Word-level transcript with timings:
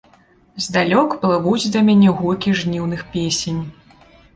Здалёк 0.67 1.11
плывуць 1.27 1.71
да 1.77 1.85
мяне 1.93 2.09
гукі 2.25 2.59
жніўных 2.65 3.09
песень. 3.17 3.67